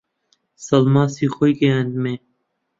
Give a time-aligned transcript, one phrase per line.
[0.65, 2.15] سەڵماسی خۆی گەیاندمێ